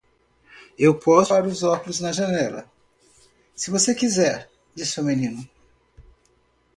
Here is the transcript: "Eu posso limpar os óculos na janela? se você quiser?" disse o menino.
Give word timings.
"Eu 0.85 0.91
posso 1.05 1.31
limpar 1.35 1.47
os 1.51 1.61
óculos 1.75 1.99
na 1.99 2.11
janela? 2.11 2.63
se 3.53 3.69
você 3.69 3.93
quiser?" 3.93 4.49
disse 4.73 4.99
o 4.99 5.03
menino. 5.03 5.47